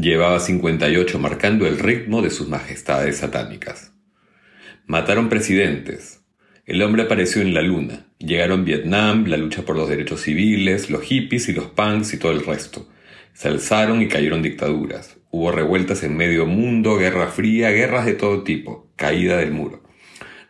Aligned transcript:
Llevaba 0.00 0.40
58 0.40 1.18
marcando 1.18 1.66
el 1.66 1.78
ritmo 1.78 2.22
de 2.22 2.30
sus 2.30 2.48
majestades 2.48 3.18
satánicas. 3.18 3.92
Mataron 4.86 5.28
presidentes. 5.28 6.22
El 6.64 6.80
hombre 6.82 7.02
apareció 7.02 7.42
en 7.42 7.52
la 7.52 7.60
luna. 7.60 8.06
Llegaron 8.18 8.64
Vietnam, 8.64 9.26
la 9.26 9.36
lucha 9.36 9.62
por 9.62 9.76
los 9.76 9.90
derechos 9.90 10.22
civiles, 10.22 10.88
los 10.88 11.02
hippies 11.02 11.50
y 11.50 11.52
los 11.52 11.66
punks 11.66 12.14
y 12.14 12.18
todo 12.18 12.32
el 12.32 12.46
resto. 12.46 12.88
Se 13.34 13.48
alzaron 13.48 14.00
y 14.00 14.08
cayeron 14.08 14.40
dictaduras. 14.40 15.18
Hubo 15.30 15.52
revueltas 15.52 16.02
en 16.02 16.16
medio 16.16 16.46
mundo, 16.46 16.96
guerra 16.96 17.28
fría, 17.28 17.70
guerras 17.70 18.06
de 18.06 18.14
todo 18.14 18.42
tipo, 18.42 18.90
caída 18.96 19.36
del 19.36 19.52
muro. 19.52 19.82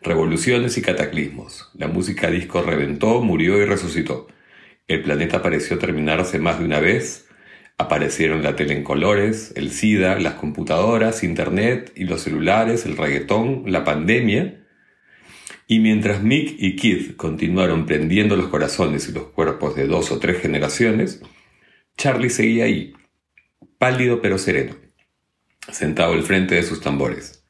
Revoluciones 0.02 0.78
y 0.78 0.82
cataclismos. 0.82 1.70
La 1.74 1.88
música 1.88 2.30
disco 2.30 2.62
reventó, 2.62 3.20
murió 3.20 3.58
y 3.60 3.66
resucitó. 3.66 4.28
El 4.88 5.02
planeta 5.02 5.42
pareció 5.42 5.78
terminarse 5.78 6.38
más 6.38 6.58
de 6.58 6.64
una 6.64 6.80
vez 6.80 7.26
Aparecieron 7.80 8.42
la 8.42 8.56
tele 8.56 8.74
en 8.74 8.84
colores, 8.84 9.54
el 9.56 9.70
SIDA, 9.70 10.18
las 10.18 10.34
computadoras, 10.34 11.24
Internet 11.24 11.90
y 11.96 12.04
los 12.04 12.20
celulares, 12.20 12.84
el 12.84 12.94
reggaetón, 12.94 13.62
la 13.68 13.84
pandemia. 13.84 14.66
Y 15.66 15.78
mientras 15.78 16.22
Mick 16.22 16.56
y 16.58 16.76
Keith 16.76 17.16
continuaron 17.16 17.86
prendiendo 17.86 18.36
los 18.36 18.48
corazones 18.48 19.08
y 19.08 19.12
los 19.12 19.28
cuerpos 19.28 19.76
de 19.76 19.86
dos 19.86 20.12
o 20.12 20.18
tres 20.18 20.42
generaciones, 20.42 21.22
Charlie 21.96 22.28
seguía 22.28 22.64
ahí, 22.64 22.92
pálido 23.80 24.20
pero 24.20 24.36
sereno, 24.36 24.76
sentado 25.72 26.12
al 26.12 26.22
frente 26.22 26.54
de 26.54 26.62
sus 26.62 26.82
tambores. 26.82 27.42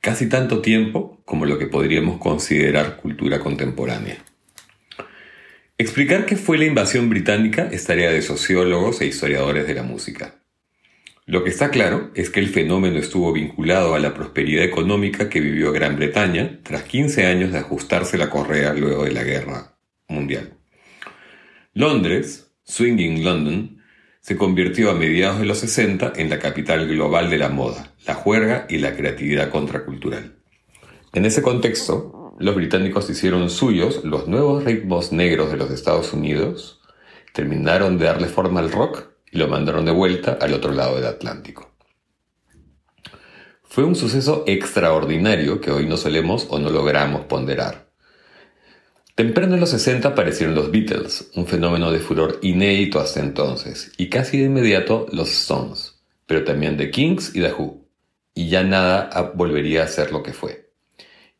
Casi 0.00 0.28
tanto 0.28 0.62
tiempo 0.62 1.20
como 1.24 1.44
lo 1.44 1.58
que 1.58 1.66
podríamos 1.66 2.20
considerar 2.20 2.98
cultura 2.98 3.40
contemporánea. 3.40 4.16
Explicar 5.76 6.24
qué 6.24 6.36
fue 6.36 6.56
la 6.56 6.66
invasión 6.66 7.10
británica 7.10 7.68
es 7.72 7.84
tarea 7.84 8.12
de 8.12 8.22
sociólogos 8.22 9.00
e 9.00 9.06
historiadores 9.06 9.66
de 9.66 9.74
la 9.74 9.82
música. 9.82 10.36
Lo 11.24 11.42
que 11.42 11.50
está 11.50 11.70
claro 11.70 12.12
es 12.14 12.30
que 12.30 12.38
el 12.38 12.48
fenómeno 12.48 13.00
estuvo 13.00 13.32
vinculado 13.32 13.96
a 13.96 13.98
la 13.98 14.14
prosperidad 14.14 14.62
económica 14.62 15.28
que 15.28 15.40
vivió 15.40 15.72
Gran 15.72 15.96
Bretaña 15.96 16.60
tras 16.62 16.84
15 16.84 17.26
años 17.26 17.50
de 17.50 17.58
ajustarse 17.58 18.16
la 18.16 18.30
correa 18.30 18.72
luego 18.72 19.02
de 19.02 19.10
la 19.10 19.24
Guerra 19.24 19.76
Mundial. 20.06 20.52
Londres, 21.74 22.52
Swinging 22.62 23.24
London, 23.24 23.76
se 24.26 24.36
convirtió 24.36 24.90
a 24.90 24.94
mediados 24.94 25.38
de 25.38 25.44
los 25.44 25.58
60 25.58 26.14
en 26.16 26.28
la 26.30 26.40
capital 26.40 26.88
global 26.88 27.30
de 27.30 27.38
la 27.38 27.48
moda, 27.48 27.92
la 28.08 28.14
juerga 28.14 28.66
y 28.68 28.78
la 28.78 28.96
creatividad 28.96 29.50
contracultural. 29.50 30.34
En 31.12 31.24
ese 31.26 31.42
contexto, 31.42 32.34
los 32.36 32.56
británicos 32.56 33.08
hicieron 33.08 33.48
suyos 33.50 34.02
los 34.02 34.26
nuevos 34.26 34.64
ritmos 34.64 35.12
negros 35.12 35.52
de 35.52 35.58
los 35.58 35.70
Estados 35.70 36.12
Unidos, 36.12 36.80
terminaron 37.32 37.98
de 37.98 38.06
darle 38.06 38.26
forma 38.26 38.58
al 38.58 38.72
rock 38.72 39.04
y 39.30 39.38
lo 39.38 39.46
mandaron 39.46 39.84
de 39.84 39.92
vuelta 39.92 40.36
al 40.40 40.54
otro 40.54 40.72
lado 40.72 40.96
del 40.96 41.06
Atlántico. 41.06 41.70
Fue 43.62 43.84
un 43.84 43.94
suceso 43.94 44.42
extraordinario 44.48 45.60
que 45.60 45.70
hoy 45.70 45.86
no 45.86 45.96
solemos 45.96 46.48
o 46.50 46.58
no 46.58 46.70
logramos 46.70 47.26
ponderar. 47.26 47.85
Temprano 49.16 49.54
en 49.54 49.60
los 49.60 49.70
60 49.70 50.08
aparecieron 50.08 50.54
los 50.54 50.70
Beatles, 50.70 51.30
un 51.36 51.46
fenómeno 51.46 51.90
de 51.90 52.00
furor 52.00 52.38
inédito 52.42 53.00
hasta 53.00 53.20
entonces, 53.20 53.90
y 53.96 54.10
casi 54.10 54.36
de 54.36 54.44
inmediato 54.44 55.06
los 55.10 55.30
Stones, 55.30 55.94
pero 56.26 56.44
también 56.44 56.76
The 56.76 56.90
Kings 56.90 57.34
y 57.34 57.40
The 57.40 57.54
Who, 57.54 57.80
y 58.34 58.50
ya 58.50 58.62
nada 58.62 59.32
volvería 59.34 59.84
a 59.84 59.88
ser 59.88 60.12
lo 60.12 60.22
que 60.22 60.34
fue. 60.34 60.68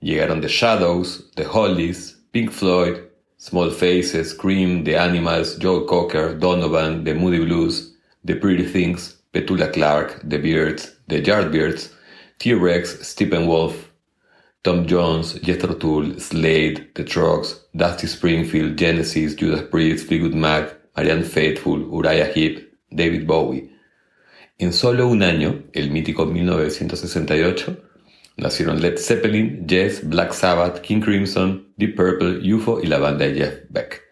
Llegaron 0.01 0.41
The 0.41 0.49
Shadows, 0.49 1.31
The 1.35 1.45
Hollies, 1.45 2.19
Pink 2.31 2.51
Floyd, 2.51 2.95
Small 3.39 3.71
Faces, 3.71 4.33
Cream, 4.33 4.83
The 4.83 4.97
Animals, 4.97 5.59
Joe 5.61 5.85
Cocker, 5.85 6.39
Donovan, 6.39 7.05
The 7.05 7.13
Moody 7.13 7.41
Blues, 7.41 7.95
The 8.25 8.37
Pretty 8.37 8.65
Things, 8.65 9.23
Petula 9.35 9.71
Clark, 9.71 10.23
The 10.27 10.39
Beards, 10.39 10.97
The 11.09 11.21
Yardbirds, 11.21 11.93
T-Rex, 12.39 13.03
Steppenwolf, 13.03 13.86
Tom 14.67 14.85
Jones, 14.85 15.41
Jethro 15.43 15.77
Tull, 15.77 16.19
Slade, 16.19 16.91
The 16.95 17.05
Trucks, 17.05 17.69
Dusty 17.73 18.09
Springfield, 18.09 18.77
Genesis, 18.77 19.37
Judas 19.37 19.63
Priest, 19.63 20.09
Fleetwood 20.09 20.35
Mac, 20.35 20.77
Marianne 20.97 21.23
Faithfull, 21.23 21.83
Uriah 21.83 22.33
Heep, 22.35 22.73
David 22.91 23.29
Bowie. 23.29 23.71
En 24.59 24.73
solo 24.73 25.07
un 25.07 25.23
año, 25.23 25.63
el 25.73 25.93
mítico 25.93 26.27
1968, 26.27 27.81
Nacieron 28.39 28.81
Led 28.81 28.99
Zeppelin, 28.99 29.69
Yes, 29.69 30.01
Black 30.03 30.33
Sabbath, 30.35 30.81
King 30.81 31.01
Crimson, 31.01 31.73
Deep 31.77 31.95
Purple, 31.95 32.53
UFO 32.53 32.81
y 32.83 32.89
la 32.89 32.99
banda 32.99 33.25
de 33.25 33.35
Jeff 33.35 33.55
Beck. 33.69 34.03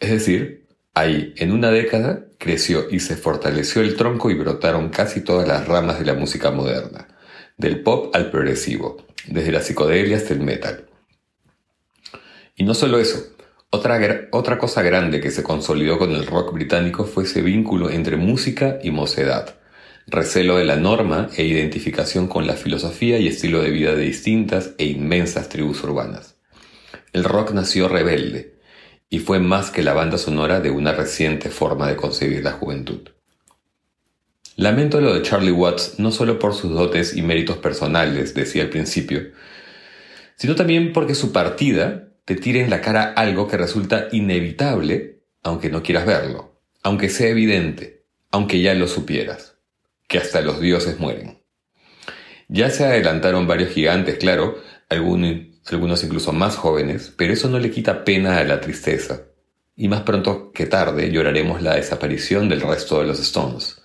Es 0.00 0.10
decir, 0.10 0.66
ahí, 0.94 1.32
en 1.36 1.52
una 1.52 1.70
década, 1.70 2.26
creció 2.38 2.90
y 2.90 2.98
se 2.98 3.14
fortaleció 3.14 3.82
el 3.82 3.94
tronco 3.94 4.32
y 4.32 4.34
brotaron 4.34 4.88
casi 4.88 5.20
todas 5.20 5.46
las 5.46 5.68
ramas 5.68 6.00
de 6.00 6.06
la 6.06 6.14
música 6.14 6.50
moderna, 6.50 7.06
del 7.60 7.82
pop 7.82 8.14
al 8.14 8.30
progresivo, 8.30 8.96
desde 9.26 9.52
la 9.52 9.60
psicodelia 9.60 10.16
hasta 10.16 10.34
el 10.34 10.40
metal. 10.40 10.86
Y 12.56 12.64
no 12.64 12.74
solo 12.74 12.98
eso, 12.98 13.22
otra, 13.70 14.00
otra 14.32 14.58
cosa 14.58 14.82
grande 14.82 15.20
que 15.20 15.30
se 15.30 15.42
consolidó 15.42 15.98
con 15.98 16.12
el 16.12 16.26
rock 16.26 16.52
británico 16.52 17.04
fue 17.04 17.24
ese 17.24 17.42
vínculo 17.42 17.90
entre 17.90 18.16
música 18.16 18.78
y 18.82 18.90
mocedad 18.90 19.60
recelo 20.10 20.56
de 20.56 20.64
la 20.64 20.76
norma 20.76 21.28
e 21.36 21.44
identificación 21.44 22.26
con 22.26 22.46
la 22.46 22.54
filosofía 22.54 23.18
y 23.18 23.28
estilo 23.28 23.62
de 23.62 23.70
vida 23.70 23.94
de 23.94 24.02
distintas 24.02 24.72
e 24.78 24.86
inmensas 24.86 25.48
tribus 25.48 25.84
urbanas. 25.84 26.36
El 27.12 27.24
rock 27.24 27.52
nació 27.52 27.88
rebelde 27.88 28.58
y 29.08 29.20
fue 29.20 29.38
más 29.38 29.70
que 29.70 29.82
la 29.82 29.92
banda 29.92 30.18
sonora 30.18 30.60
de 30.60 30.70
una 30.70 30.92
reciente 30.92 31.48
forma 31.48 31.88
de 31.88 31.96
concebir 31.96 32.42
la 32.42 32.52
juventud. 32.52 33.08
Lamento 34.56 35.00
lo 35.00 35.14
de 35.14 35.22
Charlie 35.22 35.52
Watts 35.52 35.98
no 35.98 36.10
solo 36.10 36.38
por 36.38 36.54
sus 36.54 36.72
dotes 36.72 37.16
y 37.16 37.22
méritos 37.22 37.56
personales, 37.58 38.34
decía 38.34 38.62
al 38.62 38.70
principio, 38.70 39.30
sino 40.36 40.54
también 40.54 40.92
porque 40.92 41.14
su 41.14 41.32
partida 41.32 42.08
te 42.24 42.34
tira 42.36 42.60
en 42.60 42.70
la 42.70 42.80
cara 42.80 43.12
algo 43.16 43.48
que 43.48 43.56
resulta 43.56 44.08
inevitable, 44.12 45.22
aunque 45.42 45.70
no 45.70 45.82
quieras 45.82 46.06
verlo, 46.06 46.60
aunque 46.82 47.08
sea 47.08 47.28
evidente, 47.28 48.04
aunque 48.30 48.60
ya 48.60 48.74
lo 48.74 48.86
supieras 48.86 49.56
que 50.10 50.18
hasta 50.18 50.40
los 50.40 50.60
dioses 50.60 50.98
mueren. 50.98 51.40
Ya 52.48 52.68
se 52.70 52.84
adelantaron 52.84 53.46
varios 53.46 53.70
gigantes, 53.70 54.16
claro, 54.16 54.60
algunos, 54.88 56.02
incluso 56.02 56.32
más 56.32 56.56
jóvenes, 56.56 57.14
pero 57.16 57.32
eso 57.32 57.48
no 57.48 57.60
le 57.60 57.70
quita 57.70 58.04
pena 58.04 58.38
a 58.38 58.44
la 58.44 58.60
tristeza. 58.60 59.22
Y 59.76 59.86
más 59.86 60.02
pronto 60.02 60.50
que 60.50 60.66
tarde 60.66 61.12
lloraremos 61.12 61.62
la 61.62 61.76
desaparición 61.76 62.48
del 62.48 62.60
resto 62.60 62.98
de 62.98 63.06
los 63.06 63.20
Stones. 63.20 63.79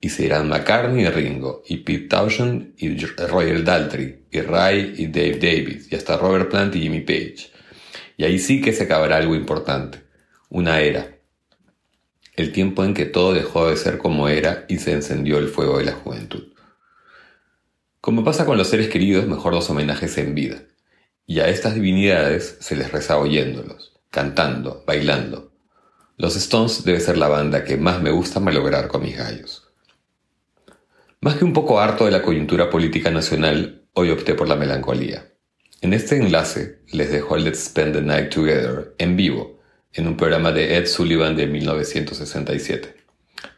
Y 0.00 0.10
serán 0.10 0.48
McCartney 0.48 1.04
y 1.04 1.08
Ringo, 1.08 1.62
y 1.66 1.78
Pete 1.78 2.08
Townshend 2.08 2.74
y 2.76 2.96
Royal 2.96 3.64
Daltrey, 3.64 4.26
y 4.30 4.40
Ray 4.40 4.94
y 4.98 5.06
Dave 5.06 5.38
Davis, 5.38 5.88
y 5.90 5.96
hasta 5.96 6.16
Robert 6.16 6.50
Plant 6.50 6.76
y 6.76 6.82
Jimmy 6.82 7.00
Page. 7.00 7.50
Y 8.16 8.24
ahí 8.24 8.38
sí 8.38 8.60
que 8.60 8.72
se 8.72 8.84
acabará 8.84 9.16
algo 9.16 9.34
importante, 9.34 10.02
una 10.48 10.80
era, 10.80 11.16
el 12.36 12.52
tiempo 12.52 12.84
en 12.84 12.92
que 12.92 13.06
todo 13.06 13.32
dejó 13.32 13.68
de 13.68 13.76
ser 13.76 13.98
como 13.98 14.28
era 14.28 14.66
y 14.68 14.78
se 14.78 14.92
encendió 14.92 15.38
el 15.38 15.48
fuego 15.48 15.78
de 15.78 15.86
la 15.86 15.92
juventud. 15.92 16.52
Como 18.00 18.24
pasa 18.24 18.44
con 18.44 18.58
los 18.58 18.68
seres 18.68 18.88
queridos, 18.88 19.26
mejor 19.26 19.54
los 19.54 19.68
homenajes 19.70 20.16
en 20.18 20.34
vida, 20.34 20.62
y 21.26 21.40
a 21.40 21.48
estas 21.48 21.74
divinidades 21.74 22.58
se 22.60 22.76
les 22.76 22.92
reza 22.92 23.18
oyéndolos, 23.18 23.98
cantando, 24.10 24.84
bailando. 24.86 25.52
Los 26.18 26.36
Stones 26.36 26.84
debe 26.84 27.00
ser 27.00 27.18
la 27.18 27.28
banda 27.28 27.64
que 27.64 27.76
más 27.76 28.00
me 28.00 28.10
gusta 28.10 28.38
malograr 28.38 28.88
con 28.88 29.02
mis 29.02 29.16
gallos. 29.16 29.65
Más 31.26 31.34
que 31.34 31.44
un 31.44 31.52
poco 31.52 31.80
harto 31.80 32.04
de 32.04 32.12
la 32.12 32.22
coyuntura 32.22 32.70
política 32.70 33.10
nacional, 33.10 33.82
hoy 33.94 34.10
opté 34.10 34.36
por 34.36 34.46
la 34.46 34.54
melancolía. 34.54 35.26
En 35.80 35.92
este 35.92 36.18
enlace 36.18 36.82
les 36.92 37.10
dejo 37.10 37.36
Let's 37.36 37.64
Spend 37.64 37.94
the 37.94 38.00
Night 38.00 38.32
Together 38.32 38.94
en 38.98 39.16
vivo, 39.16 39.58
en 39.92 40.06
un 40.06 40.16
programa 40.16 40.52
de 40.52 40.76
Ed 40.76 40.86
Sullivan 40.86 41.34
de 41.34 41.48
1967. 41.48 42.94